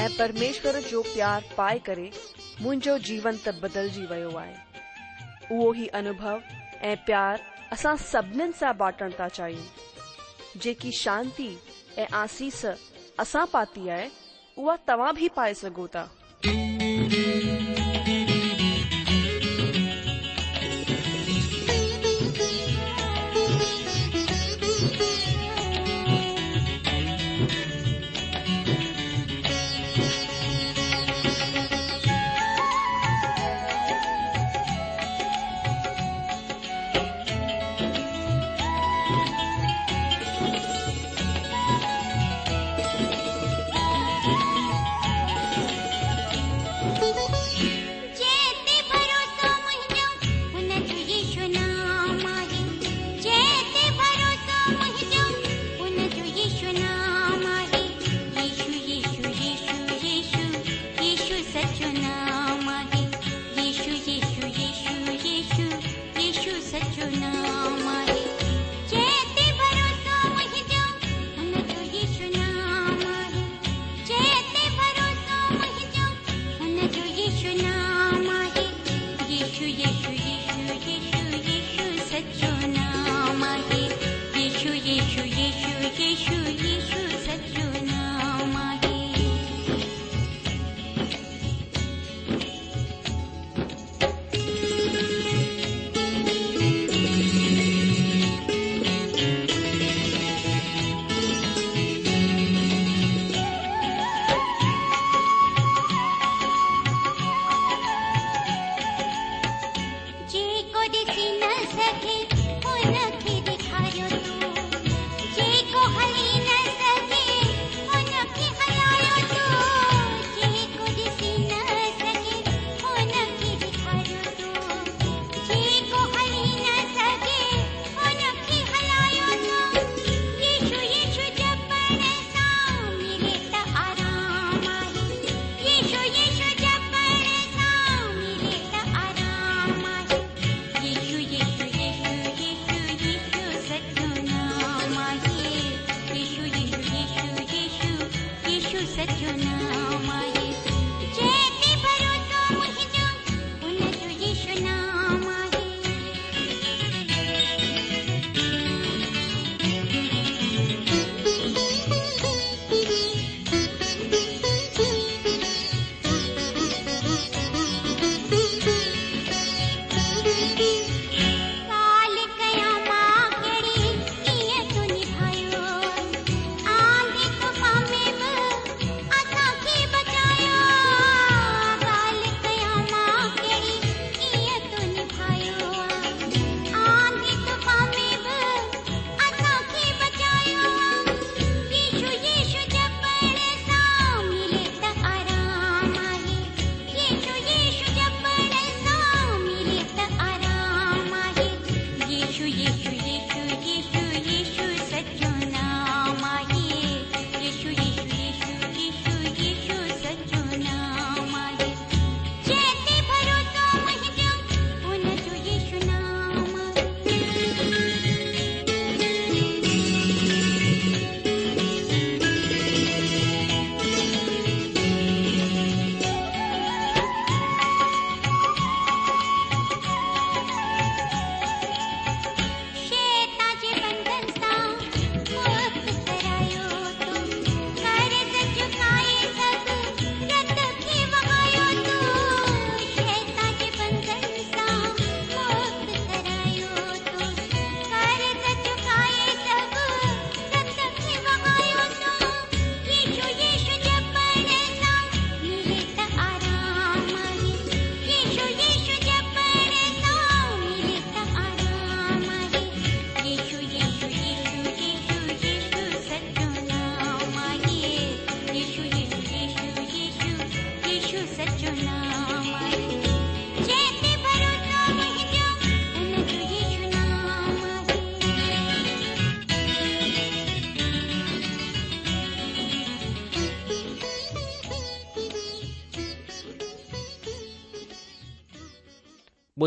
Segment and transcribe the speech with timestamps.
[0.00, 2.10] ऐं परमेश्वर जो प्यार पाए करे
[2.62, 6.40] मुंहिंजो जीवन त बदल वियो आहे उहो ई अनुभव
[6.88, 7.40] ऐं प्यार
[7.76, 11.48] असां सभिनीनि सां बाटण था चाहियूं जेकी शांती
[11.98, 12.64] ऐं आसीस
[13.24, 14.08] असां पाती आहे
[14.64, 16.04] उहा तव्हां बि पाए सघो था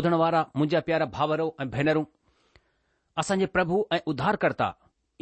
[0.00, 2.04] ॿुधण वारा मुंहिंजा प्यारा भाउरो ऐं भेनरूं
[3.20, 4.68] असांजे प्रभु ऐं उधारकर्ता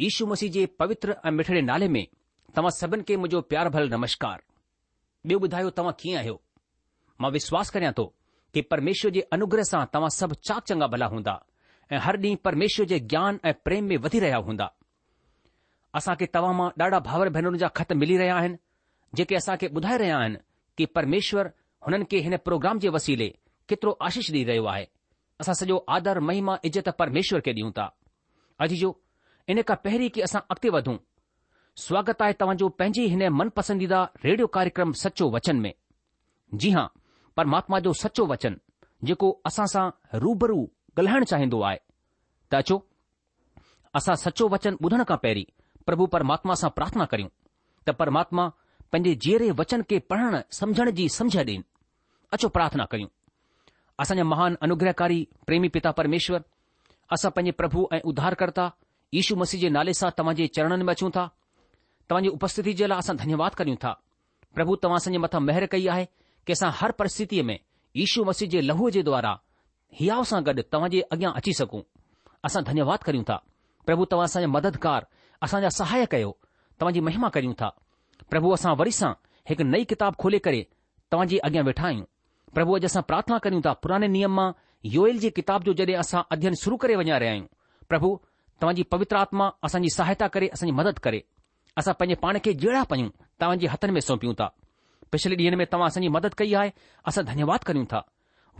[0.03, 2.05] यशु मसीह जे पवित्र ऐं मिठड़े नाले में
[2.55, 4.37] तव्हां सभिनि खे मुंहिंजो प्यार भल नमस्कार
[5.29, 6.35] ॿियो ॿुधायो तव्हां कीअं आहियो
[7.21, 8.05] मां विश्वास करियां थो
[8.53, 11.33] कि परमेश्वर जे अनुग्रह सां तव्हां सभु चाक चङा भला हूंदा
[11.93, 14.69] ऐं हर डिहुं परमेश्वर जे ज्ञान ऐं प्रेम में वधी रहिया हूंदा
[16.01, 18.57] असांखे तव्हां मां ॾाढा भाउर भेनरुनि जा ख़त मिली रहिया आहिनि
[19.19, 20.39] जेके असांखे ॿुधाए रहिया आहिनि
[20.77, 21.53] कि परमेश्वर
[21.87, 23.29] हुननि खे हिन प्रोग्राम जे वसीले
[23.69, 24.85] केतिरो आशीष ॾेई रहियो आहे
[25.41, 27.85] असां सॼो आदर महिमा इज़त परमेश्वर खे ॾियूं था
[28.65, 28.89] अजी जो
[29.53, 30.97] इन खां पहिरीं की असां अॻिते वधूं
[31.85, 32.67] स्वागत आहे तव्हां जो
[33.13, 35.71] हिन मनपसंदीदा रेडियो कार्यक्रम सचो वचन में
[36.61, 36.85] जी हां
[37.37, 38.53] परमात्मा जो सचो वचन
[39.09, 39.85] जेको असां सां
[40.25, 40.59] रूबरू
[40.99, 41.79] ॻाल्हाइण चाहिंदो आहे
[42.51, 42.75] त अचो
[44.01, 45.47] असां सचो वचन ॿुधण खां पहिरीं
[45.87, 47.31] प्रभु परमात्मा सां प्रार्थना करियूं
[47.87, 48.49] त परमात्मा
[48.93, 51.57] पंहिंजे जीअे वचन खे पढ़ण समुझण जी समुझ ॾेई
[52.35, 53.09] अचो प्रार्थना करियूं
[53.99, 56.39] असांजा महान अनुग्रहकारी प्रेमी पिता परमेश्वर
[57.13, 58.67] असां पंहिंजे प्रभु ऐं उधारकर्ता
[59.19, 61.27] ईशू मस्ीद जे नाले सां तव्हांजे चरणनि में अचूं था
[62.09, 63.91] तव्हांजी उपस्थिति जे लाइ असां धन्यवाद करियूं था
[64.55, 66.05] प्रभु तव्हां असांजे मथां महिर कई आहे
[66.47, 67.57] कि असां हर परिस्थितीअ में
[68.03, 69.35] यशू मसिद जे लहूअ जे द्वारा
[69.99, 71.81] हिया सां गॾु तव्हां जे अॻियां अची सघूं
[72.49, 73.37] असां धन्यवाद करियूं था
[73.89, 75.05] प्रभु तव्हां असांजा मददगार
[75.47, 76.31] असांजा सहायक कयो
[76.81, 77.69] तव्हांजी महिमा करियूं था
[78.31, 79.11] प्रभु असां वरी सां
[79.51, 80.63] हिकु नई किताब खोले करे
[81.11, 82.07] तव्हां जे अॻियां वेठा आहियूं
[82.53, 84.53] પ્રભુ આજેસા પ્રાર્થના કરું તા પુરાને નિયમમાં
[84.93, 87.49] યુએલજી કિતાબ જો જડે અસા અધ્યયન શરુ કરે વણા રહ્યા હૈયું
[87.89, 88.09] પ્રભુ
[88.61, 91.21] તમજી પવિત્રાત્મા અસાની સહાયતા કરે અસાની મદદ કરે
[91.81, 94.51] અસા પણે પાણે કે જીડા પયું તા તમજી હથન મે સોપીું તા
[95.11, 96.73] પછલે ડીન મે તવા સની મદદ કઈ આય
[97.11, 98.03] અસા ધન્યવાદ કરું તા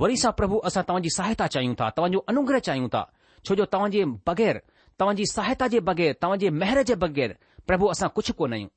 [0.02, 3.08] વરીસા પ્રભુ અસા તમજી સહાયતા ચાહ્યું તા તવજો અનુગ્રહ ચાહ્યું તા
[3.46, 4.62] છો જો તવાજે બગેર
[4.98, 7.32] તમજી સહાયતા જે બગેર તવાજે મહેરજ બગેર
[7.68, 8.70] પ્રભુ અસા કુછ કો નહી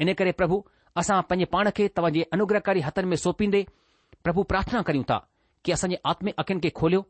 [0.00, 0.58] ઇને કરે પ્રભુ
[1.02, 3.60] અસા પણે પાણે કે તવાજે અનુગ્રહકારી હથન મે સોપીંદે
[4.24, 5.16] प्रभु प्रार्थना करूं था
[5.64, 7.00] कि असांजे आत्मिक अखियुनि खे खोलियो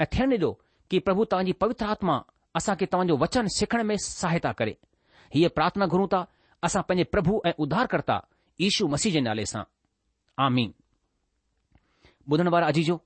[0.00, 0.50] ऐं थियण ॾिजो
[0.90, 2.18] कि प्रभु तव्हांजी पवित्र आत्मा
[2.58, 4.74] असांखे तव्हांजो वचन सिखण में सहायता करे
[5.34, 6.24] हीअ प्रार्थना घुरूं था
[6.66, 8.18] असां पंहिंजे प्रभु ऐं उधारकर्ता
[8.66, 9.62] ईशू मसीह जे नाले सां
[10.46, 10.70] आमीन
[12.32, 13.02] ॿुधण वारा अजीजो जो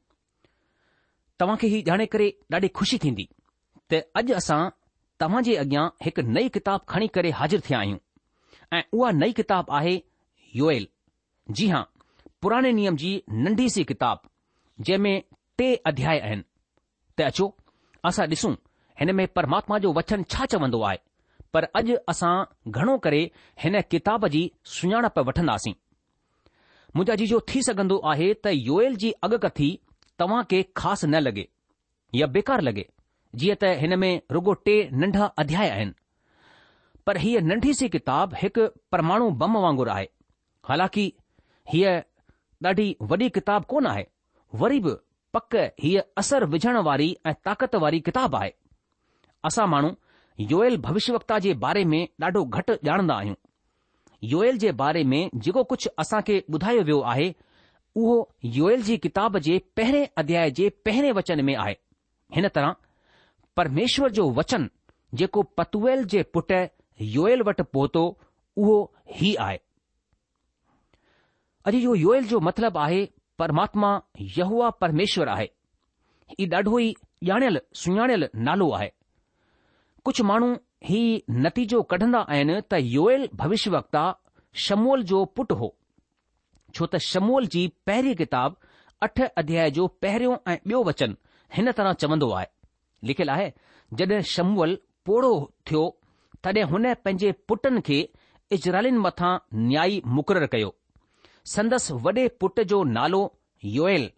[1.40, 3.26] तव्हां खे हीउ ॼाणे करे ॾाढी ख़ुशी थींदी
[3.93, 4.61] त अॼु असां
[5.20, 7.99] तव्हां जे अॻियां हिकु नई किताब खणी करे हाज़िर थिया आहियूं
[8.76, 9.96] ऐं उहा नई किताब आहे
[10.61, 10.87] योल
[11.56, 11.82] जी हां
[12.44, 13.11] पुराणे नियम जी
[13.44, 14.20] नंढी सी किताब
[14.87, 15.23] जंहिं में
[15.58, 16.43] टे अध्याय आहिनि
[17.19, 17.46] त अचो
[18.08, 18.50] असां ॾिसूं
[19.00, 20.99] हिन में परमात्मा जो वचन छा चवंदो आहे
[21.55, 22.35] पर अॼु असां
[22.76, 23.23] घणो करे
[23.64, 24.43] हिन किताब जी
[24.75, 25.73] सुञाणप वठंदासीं
[26.96, 29.70] मुंहिंजा जीजो थी सघंदो आहे त योयल जी अॻकथी
[30.20, 31.44] तव्हां खे ख़ासि न लॻे
[32.20, 32.85] या बेकार लॻे
[33.40, 36.58] जीअं त हिन में रुगो टे नंढा अध्याय आहिनि
[37.06, 40.06] पर हीअ नंढी सी किताब हिकु परमाणु बम वांगुरु आहे
[40.69, 41.11] हालांकि
[41.73, 42.00] हीअ
[42.66, 44.04] ॾाढी वॾी किताबु कोन आहे
[44.61, 44.90] वरी बि
[45.34, 48.50] पक हीअ असर विझण वारी ऐं ताक़त वारी किताबु आहे
[49.50, 49.90] असां माण्हू
[50.50, 53.34] योएल भविष्यवता जे बारे में ॾाढो घटि ॼाणंदा आहियूं
[54.32, 57.28] योयल जे बारे में जेको कुझु असां खे ॿुधायो वियो आहे
[58.02, 58.14] उहो
[58.58, 61.75] योयल जी किताब जे पहिरें अध्याय जे पहिरें वचन में आहे
[62.37, 62.75] हिन तरह
[63.56, 64.68] परमेश्वर जो वचन
[65.20, 66.52] जेको पतुवेल जे पुट
[67.14, 68.06] योयल वटि पहुतो
[68.56, 68.78] उहो
[69.26, 69.58] ई आहे
[71.68, 73.04] अॼु जो योयल जो मतिलबु आहे
[73.38, 73.90] परमात्मा
[74.38, 75.47] यहुआ परमेश्वर आहे
[76.30, 76.88] हीउ ॾाढो ई
[77.28, 78.88] ॼाणियल सुञाणियल नालो आहे
[80.04, 80.50] कुझु माण्हू
[80.88, 81.00] ही
[81.47, 84.02] नतीजो कढंदा आहिनि त योयल भविष्य वक्ता
[84.64, 85.68] शमोल जो पुटु हो
[86.76, 88.56] छो त शमोल जी पहिरीं किताब
[89.09, 91.16] अठ अध्याय जो पहिरियों ऐं ॿियो वचन
[91.56, 92.47] हिन तरह चवंदो आहे
[93.11, 93.50] लिखियलु आहे
[94.00, 95.33] जड॒हिं शमूअल पोड़ो
[95.71, 95.85] थियो
[96.44, 97.99] तॾहिं हुन पंहिंजे पुटनि खे
[98.59, 99.37] इजराइलिन मथां
[99.68, 100.75] न्याई मुक़ररु कयो
[101.52, 103.18] संदस वॾे पुट जो नालो
[103.64, 104.10] योयल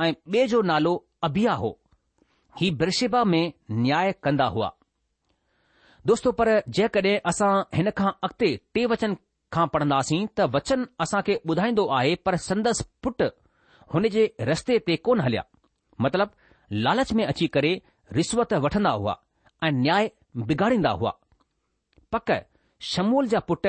[0.00, 1.78] ऐं ॿिए जो नालो अभिया हो
[2.60, 4.70] ही बिरशिबा में न्याय कंदा हुआ
[6.06, 6.48] दोस्तो पर
[6.78, 9.16] जेकॾहिं असां हिन खां अॻिते टे वचन
[9.52, 13.22] खां पढ़ंदासीं त वचन असां खे ॿुधाईंदो आहे पर संदसि पुट
[13.94, 15.44] हुन जे रस्ते ते कोन हलिया
[16.00, 16.30] मतिलब
[16.86, 17.72] लालच में अची करे
[18.18, 19.16] रिश्वत वठंदा हुआ
[19.66, 20.10] ऐं न्याय
[20.50, 21.16] बिगाड़ींदा हुआ
[22.12, 22.30] पक
[22.92, 23.66] शमूल जा पुट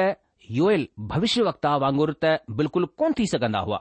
[0.52, 3.80] यल भविष्यवक्ता वांगुरु त बिल्कुलु कोन थी सघंदा हुआ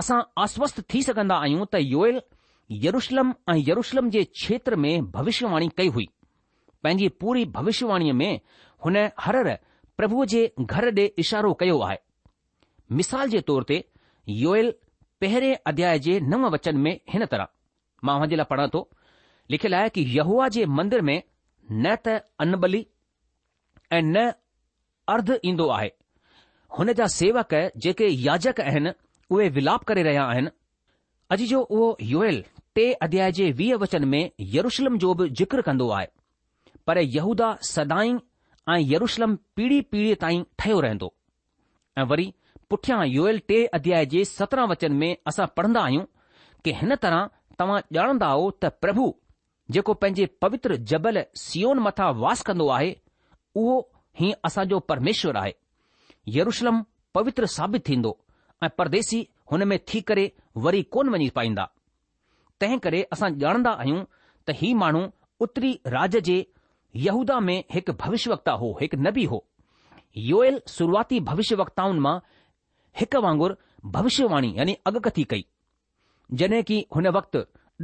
[0.00, 2.18] असां आस्वस्थ थी सघंदा आहियूं त योयल
[2.84, 6.06] यरुषलम ऐं यरुशलम जे क्षेत्र में भविष्यवाणी कई हुई
[6.82, 8.32] पंहिंजी पूरी भविष्यवाणीअ में
[8.84, 9.54] हुन हर
[9.96, 11.98] प्रभु जे घर ॾे इशारो कयो आहे
[13.00, 13.82] मिसाल जे तौर ते
[14.42, 14.72] योयल
[15.20, 17.48] पहिरें अध्याय जे नव वचन में हिन तरह
[18.08, 18.82] मां हुनजे लाइ पढ़ां थो
[19.54, 21.18] लिखियलु आहे कि यहुआ जे मंदिर में
[21.72, 22.86] न त अनबली
[23.92, 24.30] ऐं न
[25.08, 25.88] अर्ध ईंदो आहे
[26.78, 27.54] हुन जा सेवक
[27.84, 28.90] जेके याजक आहिनि
[29.30, 30.50] उहे विलाप करे रहिया आहिनि
[31.34, 32.42] अॼु जो उहो यूएल
[32.74, 34.22] टे अध्याय जे वीह वचन में
[34.54, 36.06] यरुशलम जो बि जिक्र कंदो आहे
[36.86, 38.14] पर यहूदा सदाई
[38.70, 41.12] ऐं यरुशलम पीढ़ी पीढ़ी ताईं ठयो रहंदो
[41.98, 42.32] ऐं वरी
[42.70, 46.04] पुठियां यूअल टे अध्याय जे सत्रहं वचन में असां पढ़ंदा आहियूं
[46.64, 47.28] कि हिन तरह
[47.58, 48.30] तव्हां ॼाणंदा
[48.62, 49.12] त प्रभु
[49.76, 52.94] जेको पंहिंजे पवित्र जबल सियोन मथां वास कंदो आहे
[53.64, 53.74] उहो
[54.44, 55.52] असां जो परमेश्वर आहे
[56.38, 56.80] यरुशलम
[57.14, 58.16] पवित्र साबित थींदो
[58.64, 60.30] ऐं परदेसी हुन में थी करे
[60.64, 61.64] वरी कोन वञी पाईंदा
[62.62, 64.04] तंहिं करे असां ॼाणंदा आहियूं
[64.48, 65.02] त हीउ माण्हू
[65.44, 66.38] उत्तरी राज्य जे
[67.06, 69.38] यहूदा में हिकु भविष्यवक्ता हो हिकु नबी हो
[70.30, 72.16] योयल शुरुआती भविष्यवकताउनि मां
[73.00, 73.56] हिकु वांगुर
[73.96, 75.44] भविष्यवाणी यानी अॻकथी कई
[76.40, 77.38] जॾहिं की हुन वक़्तु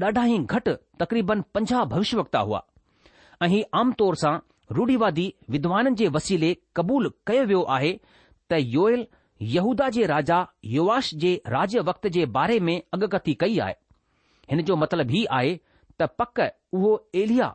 [0.05, 2.61] ॾाढा ई घटि तकरीबन पंजाह भविष्य वक्ता हुआ
[3.45, 4.33] ऐं हीउ आमतौर सां
[4.77, 7.93] रूढीवादी विद्वाननि जे वसीले कबूल कयो वियो आहे
[8.51, 9.07] त योयल
[9.55, 10.39] यहूदा जे राजा
[10.77, 13.75] युवाश जे राज्य वक़्त जे बारे में अगकथी कई आहे
[14.51, 15.55] हिन जो मतिलब हीउ आहे
[16.01, 16.41] त पक
[16.79, 17.55] उहो एलिया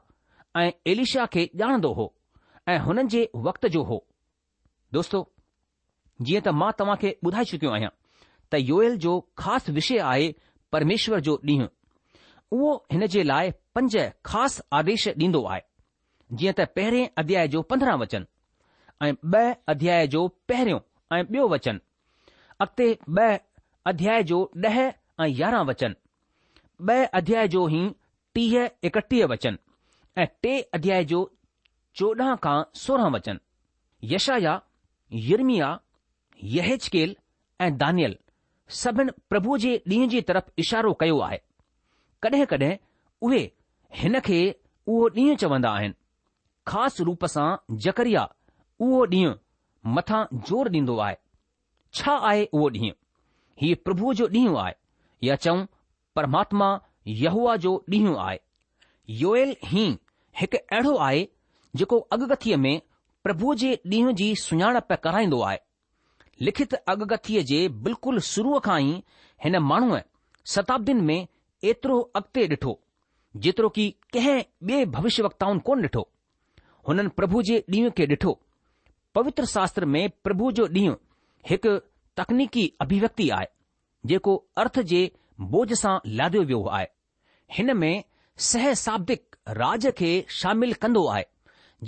[0.61, 2.13] ऐं एलिशा खे ॼाणंदो हो
[2.71, 4.03] ऐं हुननि जे वक़्त जो हो
[4.97, 5.21] दोस्तो
[6.27, 7.91] जीअं त मां तव्हां खे ॿुधाए चुकियो आहियां
[8.51, 10.33] त योयल जो ख़ासि विषय आहे
[10.77, 11.67] परमेश्वर जो ॾींहुं
[12.57, 13.97] उहो हिन जे लाइ पंज
[14.31, 15.61] ख़ासि आदेश ॾींदो आहे
[16.37, 18.25] जीअं त पहिरियों अध्याय जो पंद्रहं वचन
[19.05, 20.79] ऐं ब॒ अध्याय जो पहरियों
[21.17, 21.77] ऐं ॿियो वचन
[22.63, 23.37] अॻिते ॿ
[23.91, 25.93] अध्याय जो ॾह ऐं यारहं वचन
[26.87, 27.81] ब॒ अध्याय जो ई
[28.35, 28.53] टीह
[28.89, 29.55] एकटीह वचन
[30.21, 31.21] ऐं टे अध्याय जो
[32.01, 33.37] चोॾहं खां सोरहं वचन
[34.13, 34.29] यश
[35.29, 35.71] यर्मिया
[36.57, 37.15] यकेल
[37.63, 38.15] ऐं दानियल
[38.83, 41.37] सभिनी प्रभु जे ॾींहुं जी तरफ़ इशारो कयो आहे
[42.25, 42.75] कड॒हिं कड॒हिं
[43.29, 43.41] उहे
[44.03, 44.39] हिन खे
[44.87, 45.93] उहो ॾींहुं आहिनि
[46.71, 47.47] ख़ासि रूप सां
[47.85, 48.21] जकरिया
[48.85, 49.33] उहो ॾींहुं
[49.95, 51.15] मथां ज़ोर ॾींदो आहे
[51.99, 52.91] छा आहे उहो ॾींहुं
[53.63, 54.73] हीउ प्रभुअ जो ॾींहुं आहे
[55.27, 55.65] या चऊं
[56.19, 56.67] परमात्मा
[57.23, 58.37] यहूआ जो ॾींहुं आहे
[59.23, 59.83] योयल ही
[60.41, 61.27] हिकु अहिड़ो आहे
[61.81, 62.73] जेको अगगथीअ में
[63.27, 65.57] प्रभुअ जे ॾींहुं जी सुञाणप कराईंदो आहे
[66.49, 68.95] लिखित अगगथीअ जे बिल्कुलु शुरूअ खां ई
[69.47, 69.99] हिन माण्हूअ
[70.55, 71.19] शताब्दीनि में
[71.73, 72.77] एतिरो अॻिते ॾिठो
[73.47, 76.09] जेतिरो की कंहिं ॿिए भविष्यवक्ताऊं कोन ॾिठो
[76.87, 78.31] हुननि प्रभु जे ॾींहुं खे ॾिठो
[79.15, 80.95] पवित्र शास्त्र में प्रभु जो ॾींहुं
[81.49, 81.75] हिकु
[82.19, 83.47] तकनीकी अभिव्यक्ति आहे
[84.11, 84.99] जेको अर्थ जे
[85.53, 86.87] बोझ सां लाधियो वियो आहे
[87.57, 87.93] हिन में
[88.49, 90.09] सह शाब्दिक राज खे
[90.41, 91.23] शामिल कंदो आहे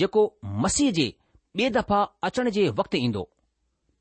[0.02, 0.24] जेको
[0.66, 1.14] मसीह जे
[1.58, 3.30] ॿिए दफ़ा अचण जे वक़्तु ईंदो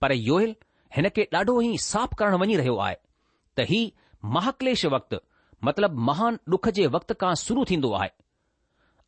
[0.02, 0.54] पर योल
[0.96, 2.96] हिन खे ॾाढो ई साफ़ करणु वञी रहियो आहे
[3.56, 5.18] त हीउ महाक्लेश वक़्तु
[5.66, 8.10] मतिलब महान डुख जे वक़्त खां शुरू थींदो आहे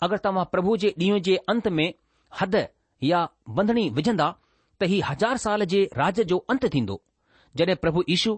[0.05, 1.87] अगरि तव्हां प्रभु जे ॾींहं जे अंत में
[2.41, 2.57] हद
[3.11, 3.21] या
[3.59, 4.27] बंधणी विझंदा
[4.81, 6.97] त ही हज़ार साल जे राज जो अंत थींदो
[7.61, 8.35] जॾहिं प्रभु यीशु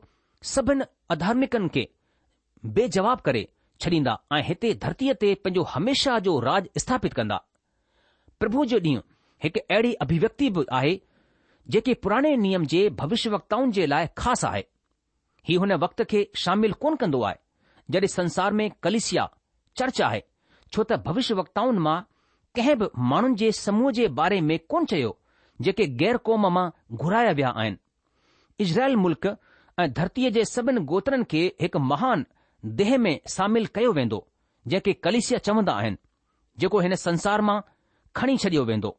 [0.52, 0.84] सभिनि
[1.14, 1.86] अधार्मिकनि खे
[2.76, 3.42] बेजवाब करे
[3.84, 7.36] छॾींदा ऐं हिते धरतीअ ते पंहिंजो हमेशा जो राज स्थापित कंदा
[8.42, 9.02] प्रभु जो ॾींहुं
[9.46, 10.94] हिकु अहिड़ी अभिव्यक्ति बि आहे
[11.74, 14.64] जेके पुराणे नियम जे भविष्यवक्ताउनि जे लाइ ख़ासि आहे
[15.50, 19.28] हीउ हुन वक़्त खे शामिल कोन कंदो आहे जॾहिं संसार में कलिसिया
[19.82, 20.22] चर्च आहे
[20.72, 20.92] छो त
[21.40, 21.98] वक्ताउनि मां
[22.56, 25.10] कंहिं बि माण्हुनि जे समूह जे बारे में कोन चयो
[25.64, 26.64] जेके गैर क़ौम मां
[27.02, 27.78] घुराया विया आहिनि
[28.64, 29.26] इज़राइल मुल्क़
[29.80, 32.24] ऐं धरतीअ जे सभिनि गोत्रनि खे हिकु महान
[32.80, 34.26] देह में शामिल कयो वेंदो
[34.72, 35.96] जेके कलिसिया चवंदा आहिनि
[36.60, 37.60] जेको हिन संसार मां
[38.16, 38.96] खणी छडि॒यो वेंदो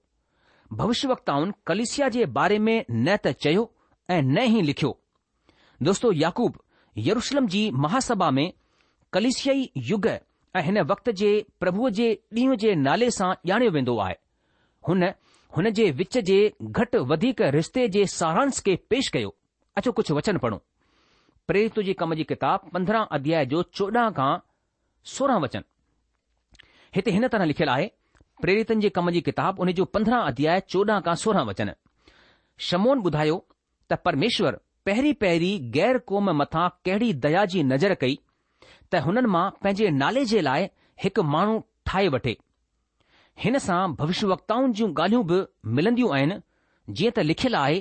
[1.14, 3.70] वक्ताउनि कलिसिया जे बारे में न त चयो
[4.16, 4.98] ऐं न ई लिखियो
[5.88, 6.58] दोस्तो याक़ूब
[7.10, 8.48] यरुशलम जी महासभा में
[9.14, 10.08] कलिसियाई युग
[10.58, 11.30] ऐं हिन वक़्त जे
[11.60, 12.06] प्रभुअ जे
[12.38, 14.16] ॾींहुं जे नाले सां ॼाणियो वेंदो आहे
[14.88, 15.04] हुन
[15.58, 16.38] हुन जे विच जे
[16.70, 19.34] घटि वधीक रिश्ते जे सारांस खे पेश कयो
[19.82, 20.58] अचो कुझु वचन पढ़ो
[21.52, 24.32] प्रेरित जे कम जी किताबु पंद्रहं अध्याय जो चोॾहं खां
[25.16, 25.64] सोरहं वचन
[26.96, 27.88] हिते हिन तरह लिखियलु आहे
[28.44, 31.74] प्रेरितन जे कम जी किताबु हुन जो पंद्रहं अध्याय चोॾहं खां सोरहं वचन
[32.70, 33.38] समोन ॿुधायो
[33.92, 34.58] त परमेश्वर
[34.90, 38.18] पहिरीं पहिरीं गैर क़ौम मथां कहिड़ी दया जी नज़र कई
[38.94, 40.64] त हुननि मां पंहिंजे नाले जे लाइ
[41.04, 41.56] हिकु माण्हू
[41.90, 42.34] ठाहे वठे
[43.44, 45.38] हिन सां भविष्य वक्ताउनि जूं ॻाल्हियूं बि
[45.80, 46.38] मिलंदियूं आहिनि
[47.02, 47.76] जीअं त लिखियलु आहे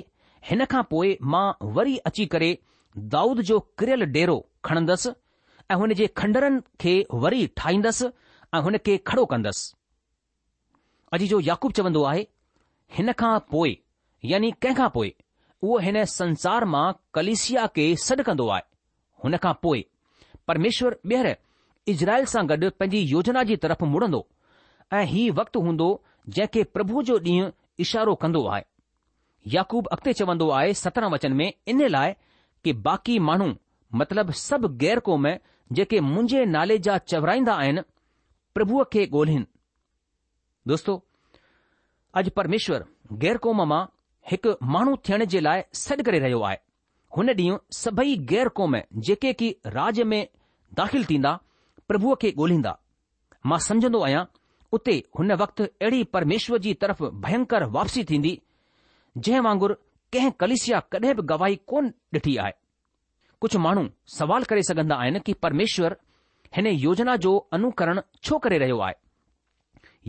[0.49, 1.45] हिन खां पोइ मां
[1.77, 2.49] वरी अची करे
[3.15, 4.35] दाऊद जो किरियल डेरो
[4.69, 5.13] खणंदसि
[5.75, 6.93] ऐं हुन जे खंडरनि खे
[7.25, 8.11] वरी ठाहींदसि
[8.57, 9.75] ऐं हुन खे खड़ो कंदसि
[11.17, 12.25] अॼु जो याकूब चवंदो आहे
[12.99, 13.71] हिन खां पोइ
[14.33, 15.13] यानी कंहिंखां पोइ
[15.67, 16.87] उहो हिन संसार मां
[17.19, 18.67] कलिसिया खे सॾु कंदो आहे
[19.25, 19.81] हुन खां पोइ
[20.49, 21.27] परमेश्वर ॿीहर
[21.91, 24.21] इज़राइल सां गॾु पंहिंजी योजना जी तरफ़ मुड़ंदो
[24.99, 25.89] ऐं ही वक़्तु हूंदो
[26.37, 27.49] जंहिंखे प्रभु जो ॾींहुं
[27.85, 28.63] इशारो कंदो आहे
[29.55, 32.13] याकूब अॻिते चवंदो आहे सत्रहं वचन में इन लाइ
[32.63, 33.49] कि बाक़ी माण्हू
[34.01, 35.27] मतिलब सभु ग़ैर क़ौम
[35.79, 37.81] जेके मुंहिंजे नाले जा चवराईंदा आहिनि
[38.57, 39.45] प्रभुअ खे गोल्हिनि
[40.73, 40.97] दोस्तो
[42.21, 42.85] अॼु परमेश्वर
[43.25, 43.83] ग़ैर क़ौम मां
[44.33, 46.59] हिकु माण्हू थियण जे लाइ सॾु करे रहियो आहे
[47.17, 48.77] हुन ॾींहुं सभई ग़ैर क़ौम
[49.09, 50.21] जेके की राज में
[50.77, 51.35] दाखिल थींदा
[51.87, 52.73] प्रभुअ खे ॻोल्हींदा
[53.45, 54.23] मां समझंदो आहियां
[54.77, 58.33] उते हुन वक़्तु अहिड़ी परमेश्वर जी तरफ़ भयंकर वापसी थींदी
[59.17, 59.75] जंहिं वांगुरु
[60.13, 62.51] कंहिं कलिसिया कॾहिं बि गवाही कोन ॾिठी आहे
[63.41, 63.83] कुझु माण्हू
[64.17, 65.95] सवाल करे सघंदा आहिनि कि परमेश्वर
[66.55, 68.95] हिन योजना जो अनुकरण छो करे रहियो आहे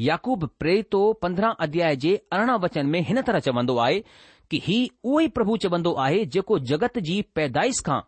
[0.09, 4.01] याकूब प्रेरितो पंद्रहं अध्याय जे अरिड़हं वचन में हिन तरह चवंदो आहे
[4.51, 8.01] कि हीउ उहो ई प्रभु चवंदो आहे जेको जगत जी पैदाइश खां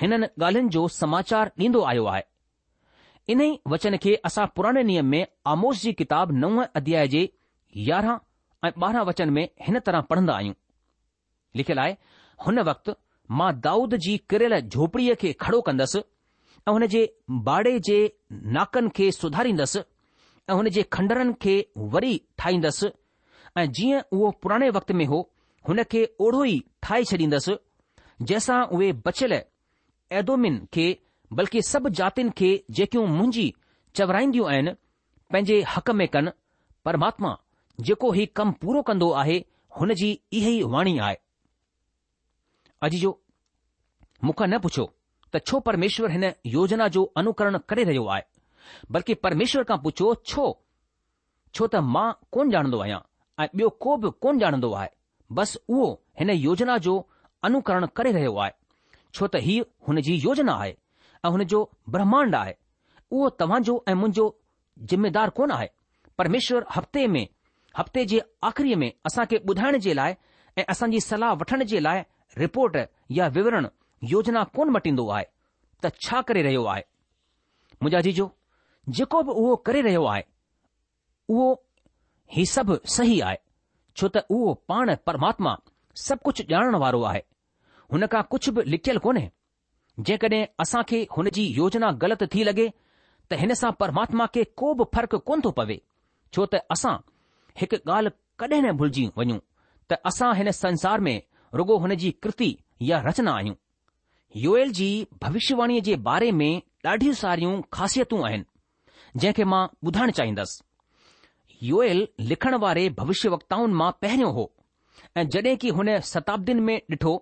[0.00, 2.22] हिननि ॻाल्हियुनि जो समाचार ॾींदो आयो आहे
[3.32, 7.28] इन ई वचन खे असां पुराणे नियम में आमोस जी किताब नव अध्याय जे
[7.88, 8.18] यारह
[8.64, 10.54] ऐं ॿारहां वचन में हिन तरह पढ़न्दा आहियूं
[11.56, 11.94] लिखियलु आहे
[12.46, 12.92] हुन वक़्तु
[13.38, 16.02] मां दाऊद जी किरयल झोपड़ीअ खे खड़ो कंदुसि
[16.66, 17.02] ऐं हुन जे
[17.48, 17.98] भाड़े जे
[18.58, 19.82] नाकनि खे सुधारींदुसि
[20.50, 21.56] ऐं हुन जे खंडरनि खे
[21.94, 22.92] वरी ठाहींदुसि
[23.62, 25.20] ऐं जीअं उहो पुराणे वक़्त में हो
[25.68, 27.58] हुन खे ओढ़ो ई ठाहे छॾींदुसि
[28.22, 29.40] जंहिंसां उहे बचियल
[30.14, 30.84] एडोमिन खे
[31.38, 32.48] बल्कि सभु जातियुनि खे
[32.78, 33.52] जेकियूं मुंहिंजी
[33.96, 34.72] चवराईंदियूं आहिनि
[35.32, 36.30] पंहिंजे हक़ में कनि
[36.84, 37.30] परमात्मा
[37.88, 39.38] जेको ही कमु पूरो कंदो आहे
[39.78, 41.16] हुन जी इहा ई वाणी आहे
[42.86, 43.10] अॼु जो
[44.28, 44.84] मूंखां न पुछो
[45.34, 46.24] त छो परमेश्वर हिन
[46.56, 48.22] योजना जो अनुकरण करे रहियो आहे
[48.96, 50.44] बल्कि परमेश्वर खां पुछो छो
[51.54, 53.00] छो त मां कोन ॼाणंदो आहियां
[53.44, 54.88] ऐं ॿियो को बि कोन ॼाणंदो आहे
[55.40, 55.88] बसि उहो
[56.20, 56.94] हिन योजना जो
[57.50, 58.52] अनुकरण करे रहियो आहे
[59.14, 60.70] छो त ही हुन जी योजना आहे
[61.24, 62.54] ऐं हुन जो ब्रह्मांड आहे
[63.10, 64.26] उहो तव्हांजो ऐं मुंहिंजो
[64.90, 65.68] ज़िमेदार कोन आहे
[66.18, 67.26] परमेश्वर हफ़्ते में
[67.78, 70.14] हफ़्ते जे आख़िरीअ में असांखे ॿुधाइण जे लाइ
[70.58, 72.02] ऐं असांजी सलाह वठण जे लाइ
[72.38, 72.76] रिपोर्ट
[73.18, 73.66] या विवरण
[74.12, 75.24] योजना कोन मटींदो आहे
[75.84, 76.82] त छा करे रहियो आहे
[77.82, 78.28] मुंहिंजा जीजो
[78.96, 80.22] जेको बि उहो करे रहियो आहे
[81.34, 81.48] उहो
[82.36, 83.36] ही सभु सही आहे
[84.00, 85.56] छो त उहो पाण परमात्मा
[86.06, 87.20] सभु कुझु ॼाणण वारो आहे
[87.92, 89.28] हुन खां कुझु बि लिखियलु कोन्हे
[90.08, 90.18] जे
[90.64, 92.68] असां खे हुन जी योजना ग़लति थी लॻे
[93.30, 95.80] त हिन सां परमात्मा खे को बि फ़र्क़ु कोन थो पवे
[96.34, 96.96] छो त असां
[97.60, 99.38] हिकु ॻाल्हि कॾहिं न भुलिजी वञूं
[99.90, 101.16] त असां हिन संसार में
[101.60, 102.50] रुगो हुन जी कृति
[102.90, 103.56] या रचना आहियूं
[104.46, 104.88] योयल जी
[105.22, 106.50] भविष्यवाणीअ जे बारे में
[106.92, 114.32] ॾाढियूं सारियूं ख़ासियतूं आहिनि जंहिंखे मां ॿुधाइण चाहींदसि योयल लिखण वारे भविष्य वक्ताउनि मां पहिरियों
[114.40, 114.50] हो
[115.20, 117.14] ऐं जड॒हिं की हुन शताब्दीनि में ॾिठो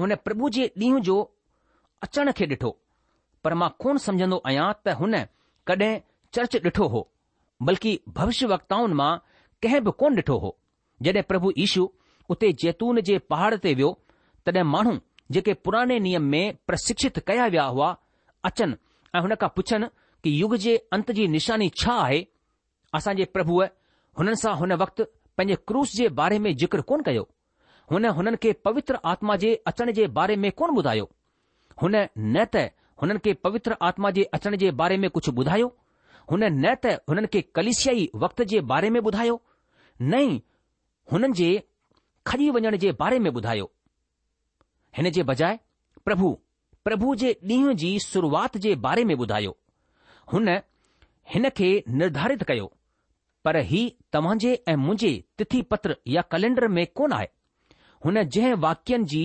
[0.00, 1.14] हुन प्रभु जे ॾींहुं जो
[2.02, 2.70] अचण खे ॾिठो
[3.44, 5.14] पर मां कोन सम्झंदो आहियां त हुन
[5.70, 5.90] कॾहिं
[6.36, 7.02] चर्च ॾिठो हो
[7.70, 9.12] बल्कि भविष्य वक्ताउनि मां
[9.64, 10.52] कंहिं बि कोन ॾिठो हो
[11.08, 11.88] जॾहिं प्रभु ईशू
[12.34, 13.90] उते जैतून जे पहाड़ ते वियो
[14.46, 14.96] तॾहिं माण्हू
[15.34, 17.94] जेके पुराणे नियम में प्रशिक्षित कया विया हुआ
[18.50, 18.76] अचनि
[19.16, 19.86] ऐं हुन खां पुछनि
[20.22, 22.22] कि युग जे अंत जी निशानी छा आहे
[22.98, 23.64] असांजे प्रभुअ
[24.18, 25.04] हुननि सां हुन वक़्तु
[25.38, 27.28] पंहिंजे क्रूस जे बारे में जिक्र कोन कयो
[27.90, 31.10] हुन हुननि खे पवित्र आत्मा जे अचण जे बारे में कोन ॿुधायो
[31.82, 32.70] हुन न त
[33.02, 35.66] हुननि खे पवित्र आत्मा जे अचण जे बारे में कुझु ॿुधायो
[36.30, 39.40] हुन न त हुननि खे कलिशियाई वक्त जे बारे में ॿुधायो
[40.02, 40.42] न ई
[41.12, 41.48] हुननि जे
[42.26, 43.70] खजी वञण जे बारे में ॿुधायो
[44.96, 45.50] हिन जे बजा
[46.04, 46.30] प्रभु
[46.84, 49.56] प्रभु जे ॾींहुं जी शुरुआति जे बारे में ॿुधायो
[50.32, 50.58] हुन
[51.58, 51.68] खे
[52.00, 52.72] निर्धारित कयो
[53.44, 57.28] पर हीउ तव्हांजे ऐं मुंहिंजे तिथि पत्र या कैलेंडर में कोन आहे
[58.04, 59.22] हुन जंहिं वाक्यनि जी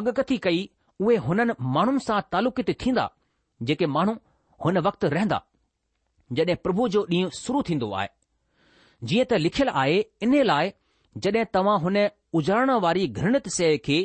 [0.00, 0.60] अगकथी कई
[1.04, 3.06] उहे हुननि माण्हुनि सां तालुकित थींदा
[3.70, 4.14] जेके माण्हू
[4.64, 5.40] हुन वक़्तु रहंदा
[6.38, 8.08] जॾहिं प्रभु जो ॾींहुं शुरू थींदो आहे
[9.12, 10.72] जीअं त लिखियलु आहे इन लाइ
[11.26, 11.98] जॾहिं तव्हां हुन
[12.40, 13.98] उजाड़ वारी घृणित शइ खे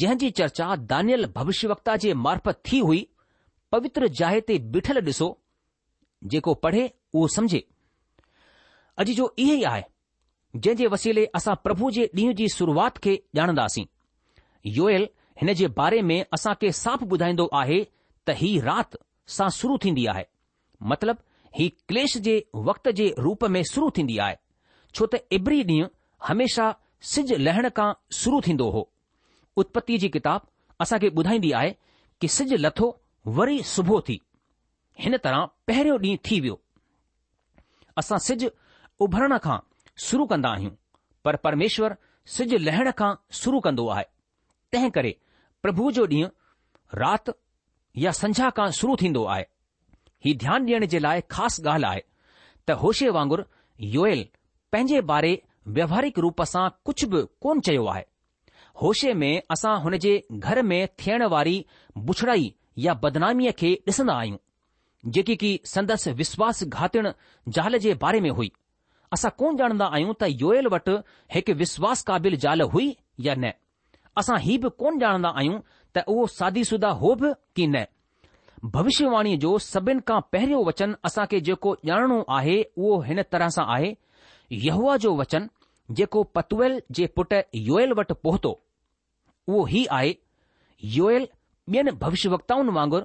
[0.00, 3.02] जहिंजी चर्चा दानियल भविष्यवक्ता जे मार्फत थी हुई
[3.76, 5.28] पवित्र जाइ ते बीठल ॾिसो
[6.34, 7.62] जेको पढ़े उहो समझे
[8.98, 9.82] अॼु जो इहो ई आहे
[10.56, 13.84] जंहिं जे वसीले असां प्रभु जे ॾींहुं जी शुरूआत खे ॼाणंदासीं
[14.76, 15.08] योयल
[15.40, 17.82] हिन जे बारे में असां खे साफ़ ॿुधाईंदो आहे
[18.28, 18.96] त ही राति
[19.34, 20.24] सां शुरू थींदी आहे
[20.92, 21.16] मतिलब
[21.58, 24.36] ही क्लेश जे वक़्त जे रूप में शुरू थींदी आहे
[24.94, 25.88] छो त इबरी ॾींहुं
[26.28, 26.70] हमेशा
[27.10, 28.88] सिज लहण खां शुरू थींदो हो
[29.62, 30.46] उत्पति जी किताब
[30.80, 31.74] असां खे ॿुधाईंदी आहे
[32.20, 32.88] कि सिज लथो
[33.40, 34.20] वरी सुबुह थी
[35.04, 36.60] हिन तरह पहिरियों ॾींहुं थी वियो
[38.02, 38.50] असां सिज
[39.04, 39.58] उभरण खां
[40.06, 40.70] शुरू कंदा आहियूं
[41.24, 41.96] पर परमेश्वर
[42.36, 44.04] सिज लहण खां शुरू कंदो आहे
[44.72, 45.14] तंहिं करे
[45.62, 46.28] प्रभु जो ॾींहुं
[47.00, 47.32] राति
[48.04, 49.44] या संझा खां शुरू थींदो आहे
[50.26, 52.02] ही ध्यानु ॾियण जे लाइ ख़ासि ॻाल्हि आहे
[52.68, 53.42] त होशे वांगुरु
[53.96, 54.24] योयल
[54.72, 55.32] पंहिंजे बारे
[55.78, 58.04] व्यवहारिक रूप सां कुझु बि कोन चयो आहे
[58.82, 61.56] होशे में असां हुन जे घर में थियण वारी
[62.10, 62.52] बुछड़ाई
[62.86, 64.38] या बदनामीअ खे ॾिसंदा आहियूं
[65.16, 67.12] जेकी की संदसि विश्वासु घातण
[67.58, 68.52] ज़ाल जे बारे में हुई
[69.12, 70.96] असां कोन ॼाणंदा आहियूं त योयल वटि
[71.34, 72.88] हिकु विश्वास क़ाबिल ज़ाल हुई
[73.26, 73.52] या न
[74.20, 75.60] असां हीउ बि कोन ॼाणंदा आहियूं
[75.96, 77.84] त उहो सादी सुदा हो बि की न
[78.76, 83.66] भविष्यवाणी जो सभिनि खां पहिरियों वचन असां खे जेको ॼाणणो आहे उहो हिन तरह सां
[83.76, 83.92] आहे
[84.66, 85.46] यहवा जो वचन
[85.98, 87.34] जेको पतुअल जे पुट
[87.70, 88.52] योयल वटि पहुतो
[89.52, 90.12] उहो ई आहे
[90.98, 91.26] योयल
[91.74, 93.02] ॿियनि भविष्य वक्ताउनि वांगुर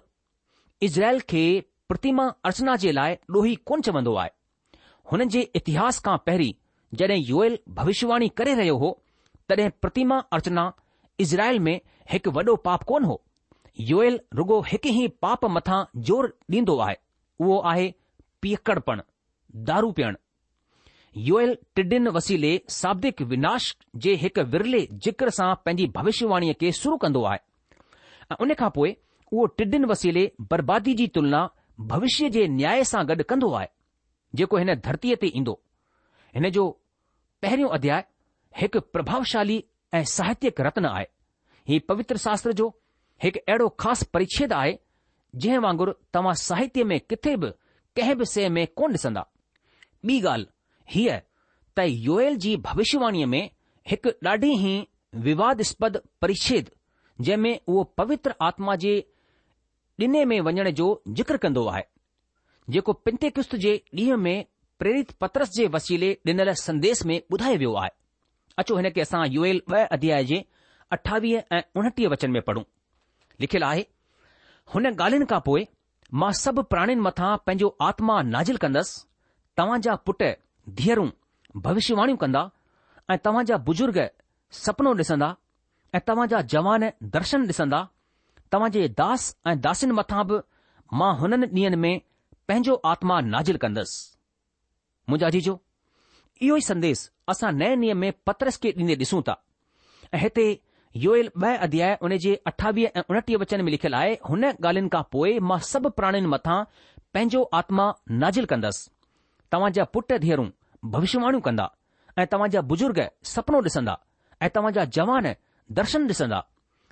[0.88, 1.44] इज़राइल खे
[1.92, 4.30] प्रतिमा अर्चना जे लाइ ॾोही कोन चवंदो आहे
[5.12, 6.54] हुननि जे इतिहास खां पहिरीं
[7.00, 8.90] जड॒हिं योयल भविष्यवाणी करे रहियो हो
[9.50, 10.66] तड॒हिं प्रतिमा अर्चना
[11.26, 11.76] इज़राइल में
[12.12, 13.22] हिकु वॾो पाप कोन हो
[13.90, 16.96] योएयल रुगो हिकु ई पाप मथां ज़ोर ॾींदो आहे
[17.40, 17.94] उहो आहे
[18.42, 18.92] पीअकड़प
[19.70, 20.16] दारू पिणु
[21.30, 23.66] योएल टिडिन वसीले शाब्दिक विनाश
[24.06, 27.40] जे हिकु विरले जिक्र सां पंहिंजी भविष्यवाणीअ खे शुरू कंदो आहे
[28.32, 28.96] ऐं उन खां पोइ
[29.34, 31.48] उहो टिडिन वसीले बर्बादी जी तुलना
[31.94, 33.68] भविष्य जे न्याय सां गॾु कंदो आहे
[34.40, 35.54] जेको हिन धरतीअ ते ईंदो
[36.36, 36.64] हिन जो
[37.44, 38.02] पहिरियों अध्याय
[38.62, 39.58] हिकु प्रभावशाली
[39.98, 41.06] ऐं साहित्यक रत्न आहे
[41.70, 42.68] हीउ पवित्र शास्त्र जो
[43.24, 44.74] हिकु अहिड़ो ख़ासि परिच्छेद आहे
[45.44, 47.50] जंहिं वांगुरु तव्हां साहित्य में किथे बि
[47.98, 49.24] कंहिं बि शइ में कोन ॾिसंदा
[50.10, 50.52] ॿी ॻाल्हि
[50.96, 51.18] हीअ
[51.78, 53.44] त योयल जी भविष्यवाणीअ में
[53.92, 54.76] हिकु ॾाढी ई
[55.30, 56.70] विवादस्पद परिच्छेद
[57.22, 58.94] जंहिं में उहो पवित्र आत्मा जे
[60.02, 60.88] ॾिने में वञण जो
[61.22, 61.86] जिक्र कंदो आहे
[62.72, 64.46] जेको पिंते किस्त जे ॾींहं में
[64.80, 67.90] प्रेरित पत्रस जे वसीले ॾिनल संदेश में ॿुधायो वियो आहे
[68.62, 70.44] अचो हिन खे असां यू एल ॿ अध्याय जे
[70.98, 72.64] अठावीह ऐं उणटीह वचन में पढ़ूं
[73.42, 73.84] लिखियलु आहे
[74.74, 75.66] हुन ॻाल्हियुनि खां पोइ
[76.24, 79.06] मां सभु प्राणियुनि मथां पंहिंजो आत्मा नाज़िल कंदुसि
[79.58, 80.24] तव्हां जा पुट
[80.80, 81.10] धीअरूं
[81.68, 82.44] भविष्यवाणियूं कंदा
[83.14, 83.98] ऐं तव्हां जा बुजुर्ग
[84.64, 85.30] सपनो ॾिसंदा
[85.96, 87.82] ऐं तव्हां जा जवान दर्शन ॾिसंदा
[88.52, 90.42] तव्हां जे दास ऐं दासियुनि मथां बि
[91.02, 91.94] मां हुननि ॾींहनि में
[92.48, 94.18] पंहिंजो आत्मा नाज़िल कंदसि
[95.10, 95.54] मुंहिंजा जीजो
[96.48, 97.04] इहो ई संदेश
[97.34, 99.36] असां नए नियम में पत्रस खे ॾींदे ॾिसूं था
[100.14, 100.46] ऐं हिते
[101.04, 101.12] यो
[101.68, 105.60] अध्याय उन जे अठावीह ऐं उणटीह वचन में लिखियलु आहे हुन ॻाल्हियुनि खां पोइ मां
[105.70, 106.58] सभु प्राणियुनि मथां
[107.14, 107.86] पंहिंजो आत्मा
[108.24, 108.90] नाज़िल कंदसि
[109.52, 110.48] तव्हां जा पुट धीअरूं
[110.98, 111.70] भविष्यवाणियूं कंदा
[112.18, 113.00] ऐं तव्हां जा बुजुर्ग
[113.36, 113.96] सपनो ॾिसंदा
[114.46, 115.34] ऐं तव्हां जा जवान
[115.80, 116.42] दर्शन ॾिसंदा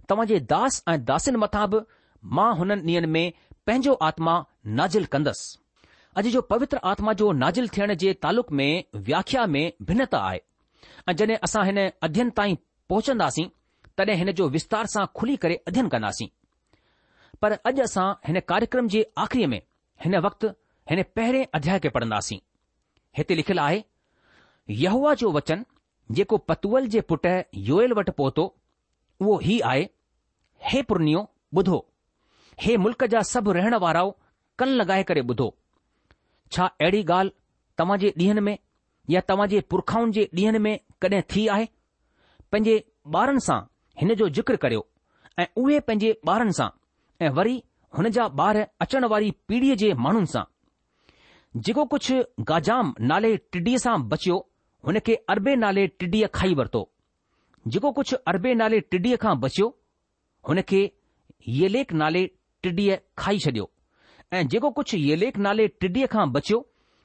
[0.09, 1.85] तव्हां जे दास ऐं दासिन मथां बि
[2.39, 3.23] मां हुननि ॾींहनि में
[3.67, 4.33] पंहिंजो आत्मा
[4.67, 5.57] नाज़िल कंदसि
[6.17, 10.39] अॼु जो पवित्र आत्मा जो नाज़िल थियण जे तालुक़ में व्याख्या में भिन्नता आहे
[11.09, 12.55] ऐं जॾहिं असां हिन अध्यन ताईं
[12.89, 13.45] पहुचंदासीं
[13.97, 16.27] तॾहिं हिन जो विस्तार सां खुली करे अध्यन कंदासीं
[17.41, 19.61] पर अॼु असां हिन कार्यक्रम जे आख़िरी में
[20.03, 20.47] हिन वक़्तु
[20.91, 22.39] हिन पहिरें अध्याय खे पढ़ंदासीं
[23.17, 23.81] हिते लिखियलु आहे
[24.85, 25.65] यहवा जो वचन
[26.19, 27.35] जेको पतुअल जे पुटु
[27.71, 28.45] योयल वटि पहुतो
[29.21, 29.87] उहो ई आहे
[30.71, 31.85] हे पुर्नियो ॿुधो
[32.61, 34.13] हे मुल्क़ जा सभु रहण वाराओ
[34.61, 35.45] कन लॻाए करे ॿुधो
[36.53, 37.29] छा अहिड़ी ॻाल्हि
[37.77, 38.57] तव्हां जे ॾींहनि में
[39.09, 41.65] या तव्हां जे पुरखाउनि जे ॾींहनि में कॾहिं थी आहे
[42.51, 42.75] पंहिंजे
[43.21, 43.57] ॿारनि सां
[44.01, 44.83] हिन जो जिक्र करियो
[45.43, 46.67] ऐं उहे पंहिंजे ॿारनि सां
[47.25, 47.55] ऐं वरी
[47.99, 50.43] हुन जा ॿार अचण वारी पीढ़ीअ जे माण्हुनि सां
[51.69, 52.21] जेको कुझु
[52.53, 54.39] गाजाम नाले टिडीअ सां बचियो
[54.89, 56.83] हुन खे अरबे नाले टिडीअ खाई वरितो
[57.77, 59.73] जेको कुझु अरबे नाले टिडीअ खां बचियो
[60.51, 60.83] हुन खे
[61.57, 62.25] येलेक नाले
[62.67, 63.69] टिडीअ खाई छडि॒यो
[64.33, 66.57] ऐं जेको कुझु येलेक नाले टिडीअ खां बचियो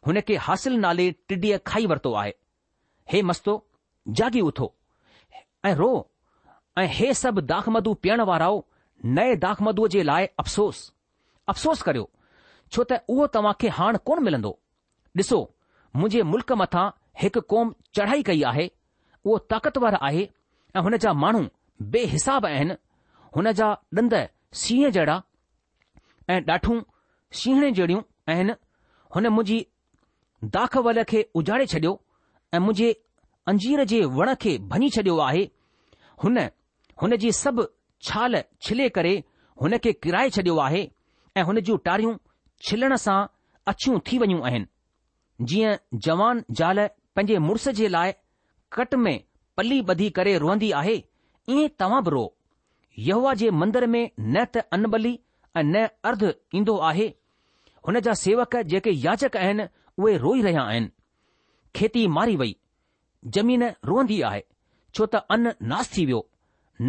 [0.07, 2.33] हुन खे हासिल नाले टिडीअ खाई वरितो आहे
[3.13, 3.55] हे मस्तो
[4.19, 4.69] जागी उथो
[5.71, 5.89] ऐं रो
[6.83, 8.61] ऐं हे सभु दाख मधु पीअण वाराओ
[9.17, 9.63] नए दाख
[9.97, 10.79] जे लाइ अफ़सोस
[11.55, 12.07] अफ़सोस करियो
[12.73, 14.53] छो त उहो तव्हां खे हाणे कोन मिलंदो
[15.19, 15.37] ॾिसो
[15.99, 16.87] मुंहिंजे मुल्क़ मथां
[17.23, 18.65] हिकु क़ौम चढ़ाई कई आहे
[19.27, 20.25] उहो ताक़तवर आहे
[20.77, 21.45] ऐं हुन जा माण्हू
[21.95, 22.75] बेहिसाब आहिनि
[23.37, 23.69] हुन जा
[24.03, 24.15] ॾंद
[24.63, 25.17] सीह जहिड़ा
[26.35, 26.77] ऐं ॾाठूं
[27.37, 28.53] छणे जहिड़ियूं आहिनि
[29.15, 29.59] हुन मुंहिंजी
[30.57, 31.93] दाख वल खे उजाड़े छॾियो
[32.55, 32.89] ऐं मुंहिंजे
[33.53, 35.43] अंजीर जे वण खे भञी छडि॒यो आहे
[36.25, 36.39] हुन
[37.03, 37.65] हुन जी सभु
[38.09, 38.37] छाल
[38.69, 39.13] छिले करे
[39.63, 40.83] हुन खे किराए छॾियो आहे
[41.41, 42.15] ऐं हुन जूं टारियूं
[42.69, 43.19] छिलण सां
[43.73, 45.77] अछियूं थी वयूं आहिनि जीअं
[46.09, 48.13] जवान ज़ाल पंहिंजे मुड़ुस जे लाइ
[48.79, 49.15] कट में
[49.57, 50.97] पली ॿधी करे रोअंदी आहे
[51.59, 52.25] ईअं तव्हां बि रो
[53.11, 55.19] यहवा जे मंदर में न त अनबली
[55.57, 56.25] ऐं न अर्ध
[56.61, 57.09] ईंदो आहे
[57.87, 59.65] हुन जा सेवक जेके याचक आहिनि
[60.03, 60.89] उहे रोई रहिया आहिनि
[61.77, 62.57] खेती मारी वई
[63.35, 64.41] जमीन रोअंदी आहे
[64.97, 66.21] छो त अन नास थी वियो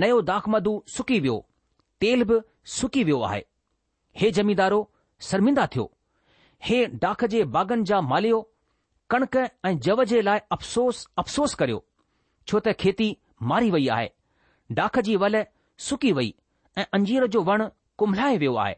[0.03, 0.59] नयो डाखम
[0.95, 1.35] सुकी वियो
[2.05, 2.39] तेल बि
[2.77, 3.41] सुकी वियो आहे
[4.21, 4.79] हे जमीदारो
[5.29, 5.85] शर्मिंदा थियो
[6.69, 8.41] हे डाख जे बागनि जा मालियो
[9.15, 11.83] कणिक ऐं जव जे लाइ अफ़सोस अफ़सोस करियो
[12.47, 13.11] छो त खेती
[13.53, 14.09] मारी वई आहे
[14.81, 15.43] डाख जी वल
[15.91, 16.33] सुकी वई
[16.77, 17.67] ऐं अंजीर जो वणु
[18.03, 18.75] कुमलाए वियो आहे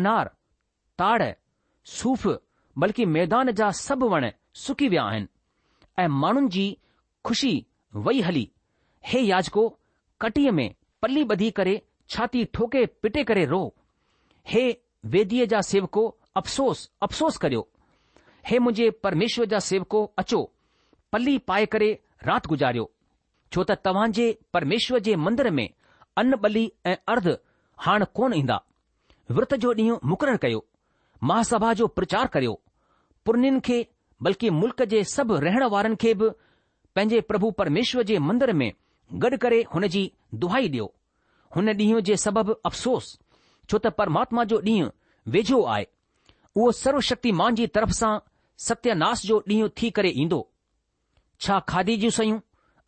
[0.00, 0.35] अनार
[0.98, 1.22] ताड़
[1.94, 2.26] सूफ़
[2.78, 4.30] बल्कि मैदान जा सभु वण
[4.64, 5.28] सुकी विया आहिनि
[6.02, 6.66] ऐं माण्हुनि जी
[7.26, 7.52] ख़ुशी
[8.06, 8.48] वई हली
[9.06, 9.68] हे याजको
[10.20, 10.68] कटीअ में
[11.02, 11.80] पल्ली ॿधी करे
[12.10, 13.60] छाती ठोके पिटे करे रो
[14.52, 16.06] हेदीअ जा सेवको
[16.40, 17.66] अफ़सोस अफ़सोस करियो
[18.46, 20.42] हे मुंहिंजे परमेश्वर जा सेवको अचो
[21.12, 21.90] पल्ली पाए करे
[22.26, 22.90] राति गुजारियो
[23.52, 25.68] छो त तव्हांजे परमेश्वर जे मंदर में
[26.22, 27.28] अन बली ऐं अर्ध
[27.86, 28.62] हाण कोन ईंदा
[29.38, 30.64] विर्त जो ॾींहुं मुक़ररु कयो
[31.24, 32.60] महासभा जो प्रचार करियो
[33.26, 33.86] पुर्निन खे
[34.22, 36.28] बल्कि मुल्क़ जे सभु रहण वारनि खे बि
[36.94, 38.70] पंहिंजे प्रभु परमेश्वर जे मंदर में
[39.20, 40.10] गॾु करे हुन जी
[40.44, 40.92] दुहाई ॾियो
[41.56, 43.18] हुन ॾींहुं जे सबबि अफ़सोस
[43.68, 44.88] छो त परमात्मा जो ॾींहुं
[45.32, 45.86] वेझो आहे
[46.56, 48.18] उहो सर्वशक्तिमान जी तरफ़ सां
[48.68, 50.46] सत्यानास जो ॾींहुं थी करे ईंदो
[51.40, 52.38] छा खादी जूं शयूं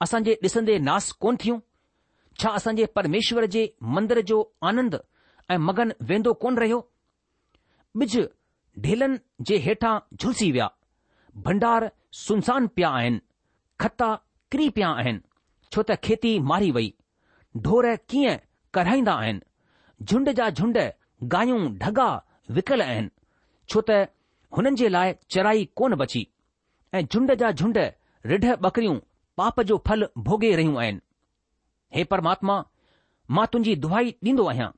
[0.02, 1.58] असांजे ॾिसंदे नास कोन थियूं
[2.42, 4.40] छा असां जे परमेश्वर जे मंदर जो
[4.72, 5.00] आनंद
[5.50, 6.86] ऐं मगन वेंदो कोन रहियो
[7.98, 8.16] बिज
[8.84, 10.66] ढीलनि जे हेठां झुलसी विया
[11.46, 11.86] भंडार
[12.22, 13.18] सुनसान पिया आहिनि
[13.84, 14.08] खता
[14.52, 15.20] किरी पिया आहिनि
[15.72, 16.88] छो त खेती मारी वई
[17.64, 18.42] ढोर कीअं
[18.78, 19.44] कराईंदा आहिनि
[20.12, 20.78] झुंड जा झुंड
[21.34, 22.08] गायूं ढगा
[22.58, 23.14] विकल आहिनि
[23.68, 23.98] छो त
[24.58, 26.24] हुननि जे लाइ चराई कोन बची
[26.98, 27.78] ऐं झुंड जा झुंड
[28.34, 28.96] रिढ बकरियूं
[29.40, 31.02] पाप जो फल भोगे॒ रहियूं आहिनि
[31.96, 32.54] हे परमात्मा
[33.36, 34.70] मां तुंहिंजी दुआई ॾींदो आहियां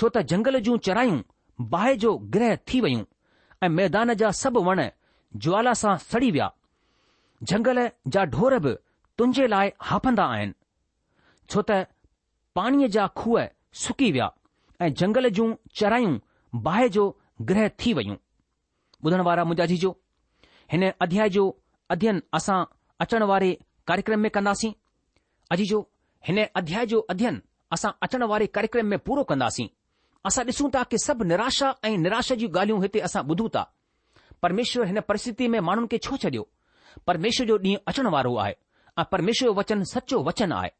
[0.00, 1.20] छो त जंगल जूं चरायूं
[1.60, 3.04] बाहि जो ग्रह थी वयूं
[3.64, 4.82] ऐं मैदान जा सभु वण
[5.44, 6.50] ज्वाला सां सड़ी विया
[7.42, 8.72] झंगल जा ढोर बि
[9.18, 10.54] तुंहिंजे लाइ हापंदा आहिनि
[11.50, 11.78] छो त
[12.60, 13.46] पाणीअ जा खूह
[13.84, 14.30] सुकी विया
[14.82, 16.18] ऐं झंगल जूं चरायूं
[16.68, 17.04] बाहि जो
[17.50, 18.16] ग्रह थी वयूं
[19.04, 19.90] ॿुधण वारा मुंहिंजा अजीजो
[20.72, 21.44] हिन अध्याय जो
[21.90, 22.64] अध्ययन असां
[23.00, 23.52] अचण वारे
[23.88, 24.72] कार्यक्रम में कंदासीं
[25.52, 25.80] अजीजो
[26.28, 27.42] हिन अध्याय जो अध्ययन
[27.72, 29.66] असां अचण वारे कार्यक्रम में पूरो कंदासीं
[30.26, 33.62] असां ॾिसूं था कि सभु निराशा ऐं निरशा जी ॻाल्हियूं हिते असां ॿुधूं था
[34.42, 36.44] परमेश्वर हिन परिस्थिती में माण्हुनि खे छो छॾियो
[37.06, 38.54] परमेश्वर जो ॾींहुं अचण वारो आहे
[39.00, 40.70] ऐं परमेश्वर जो वचन सचो वचन आहे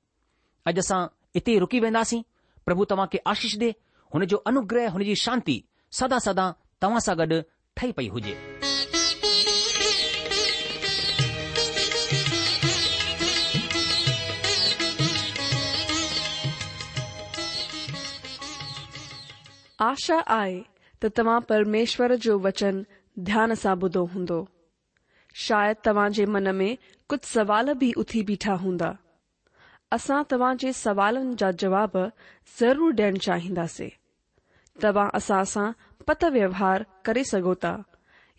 [0.68, 1.00] अॼु असां
[1.38, 2.20] इते ई रूकी वेंदासीं
[2.66, 3.70] प्रभु तव्हां खे आशीष ॾे
[4.14, 5.56] हुन जो अनुग्रह हुनजी शांती
[6.00, 6.46] सदा सदा
[6.82, 7.40] तव्हां सां गॾु
[7.76, 8.34] ठही पई हुजे
[19.84, 20.60] आशा आहे
[21.02, 22.76] त तव्हां परमेश्वर जो वचन
[23.24, 24.38] ध्यान सां ॿुधो हूंदो
[25.46, 26.76] शायदि तव्हां जे मन में
[27.10, 28.88] कुझु सवाल भी उथी बीठा हूंदा
[29.96, 31.96] असां तव्हां सवालन सवालनि जा जवाब
[32.60, 33.88] ज़रूर ॾियण चाहिंदासीं
[34.82, 35.66] तव्हां असां सां
[36.06, 37.74] पत व्यवहार करे सगोता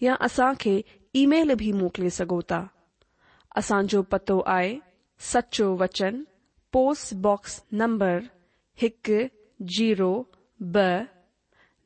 [0.03, 0.75] या असां खे
[1.23, 2.59] ईमेल भी मोकिले सगोता
[3.69, 4.73] था जो पतो आए
[5.31, 6.23] सचो वचन
[6.73, 8.15] पोस्ट बॉक्स नंबर
[8.81, 9.19] हिकु
[9.77, 10.11] जीरो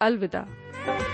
[0.00, 1.07] अलविदा